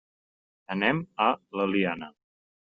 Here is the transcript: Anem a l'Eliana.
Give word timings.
Anem 0.77 1.03
a 1.27 1.29
l'Eliana. 1.61 2.13